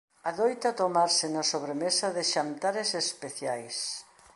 Adoita 0.31 0.69
tomarse 0.81 1.25
na 1.35 1.43
sobremesa 1.53 2.07
de 2.15 2.23
xantares 2.33 2.89
especiais. 3.03 3.77